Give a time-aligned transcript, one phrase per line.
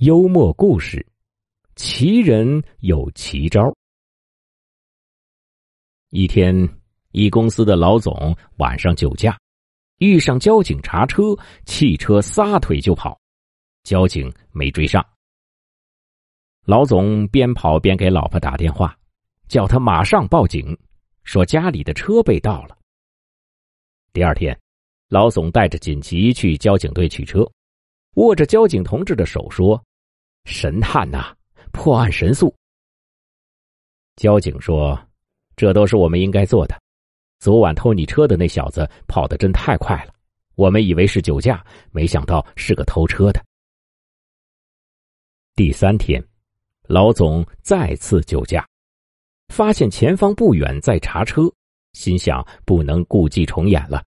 [0.00, 1.06] 幽默故事，
[1.74, 3.74] 奇人有奇招。
[6.10, 6.68] 一天，
[7.12, 9.38] 一公司的老总晚上酒驾，
[9.96, 13.18] 遇上交警查车，汽车撒腿就跑，
[13.84, 15.02] 交警没追上。
[16.66, 18.94] 老总边跑边给老婆打电话，
[19.48, 20.78] 叫他马上报警，
[21.24, 22.76] 说家里的车被盗了。
[24.12, 24.60] 第二天，
[25.08, 27.50] 老总带着锦旗去交警队取车。
[28.16, 29.82] 握着交警同志的手说
[30.44, 31.34] ：“神探呐，
[31.70, 32.54] 破案神速。”
[34.16, 34.98] 交警说
[35.54, 36.80] ：“这都是我们应该做的。
[37.40, 40.14] 昨晚偷你车的那小子跑得真太快了，
[40.54, 43.44] 我们以为是酒驾，没想到是个偷车的。”
[45.54, 46.22] 第三天，
[46.88, 48.66] 老总再次酒驾，
[49.48, 51.42] 发现前方不远在查车，
[51.92, 54.02] 心想不能故伎重演了，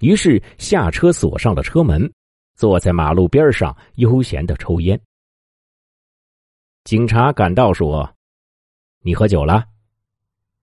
[0.00, 2.12] 于是下车锁上了车门。
[2.58, 5.00] 坐在马路边上悠闲的抽烟。
[6.82, 8.12] 警察赶到说
[8.98, 9.64] ：“你喝酒了？”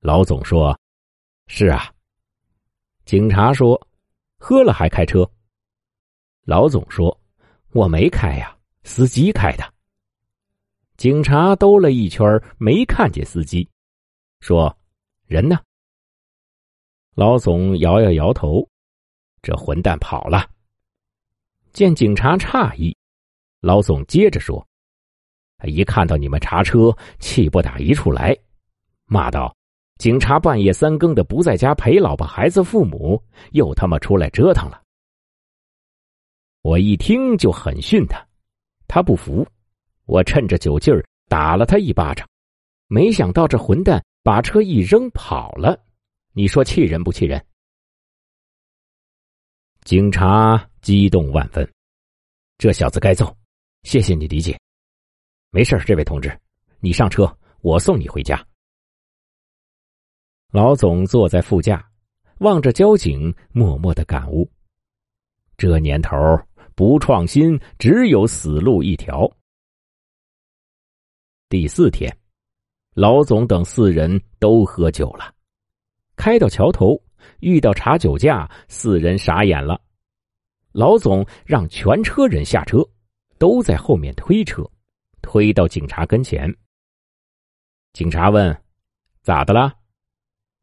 [0.00, 0.78] 老总说
[1.48, 1.90] ：“是啊。”
[3.06, 3.88] 警察说
[4.38, 5.28] ：“喝了还开车？”
[6.44, 7.18] 老总说
[7.72, 8.54] ：“我没开呀，
[8.84, 9.64] 司机开的。”
[10.98, 12.22] 警察兜了一圈
[12.58, 13.66] 没看见司机，
[14.40, 14.76] 说
[15.24, 15.58] ：“人呢？”
[17.16, 18.68] 老总摇摇摇头
[19.40, 20.50] ：“这混蛋跑了。”
[21.72, 22.96] 见警察诧异，
[23.60, 24.66] 老总接着说
[25.64, 28.36] ：“一看到你们查车，气不打一处来，
[29.06, 29.54] 骂道
[29.98, 34.80] ：‘警察半夜三更的不在家陪老婆孩子父母，又他妈出来折腾了。’
[36.62, 38.24] 我一听就很训他，
[38.86, 39.46] 他不服，
[40.06, 42.28] 我趁着酒劲儿打了他一巴掌，
[42.86, 45.78] 没想到这混蛋把车一扔跑了，
[46.32, 47.44] 你说气人不气人？”
[49.88, 51.66] 警察激动万分，
[52.58, 53.34] 这小子该揍！
[53.84, 54.54] 谢谢你理解。
[55.48, 56.38] 没事这位同志，
[56.80, 58.46] 你上车，我送你回家。
[60.52, 61.90] 老总坐在副驾，
[62.40, 64.46] 望着交警，默默的感悟：
[65.56, 66.14] 这年头
[66.74, 69.26] 不创新，只有死路一条。
[71.48, 72.14] 第四天，
[72.92, 75.34] 老总等四人都喝酒了，
[76.14, 77.02] 开到桥头。
[77.40, 79.80] 遇到查酒驾，四人傻眼了。
[80.72, 82.86] 老总让全车人下车，
[83.38, 84.62] 都在后面推车，
[85.22, 86.54] 推到警察跟前。
[87.94, 88.56] 警察问
[89.22, 89.74] ：“咋的啦？”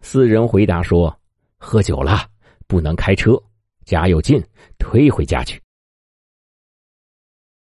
[0.00, 1.20] 四人回答说
[1.58, 2.30] ：“喝酒了，
[2.66, 3.42] 不能开车，
[3.84, 4.42] 家又近，
[4.78, 5.60] 推回家去。”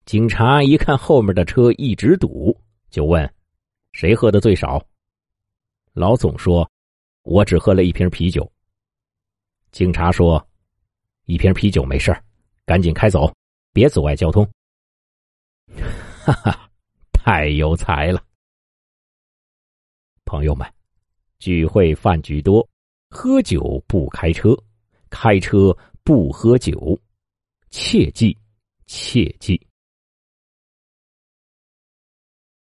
[0.06, 2.58] 警察一看后面的车一直堵，
[2.90, 3.32] 就问
[3.92, 4.84] ：“谁喝的最少？”
[5.94, 6.68] 老总说
[7.24, 8.50] ：“我只喝了一瓶啤酒。”
[9.72, 10.46] 警察说
[11.26, 12.14] ：“一瓶啤酒没事
[12.66, 13.34] 赶紧开走，
[13.72, 14.48] 别阻碍交通。”
[16.24, 16.70] 哈哈，
[17.14, 18.22] 太有才了！
[20.26, 20.68] 朋友们，
[21.40, 22.68] 聚会饭局多，
[23.10, 24.56] 喝酒不开车，
[25.10, 27.00] 开车不喝酒，
[27.70, 28.38] 切记，
[28.88, 29.60] 切记。